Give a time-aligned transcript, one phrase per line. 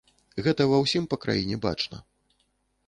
[0.47, 2.03] Гэта ва ўсім па краіне бачна.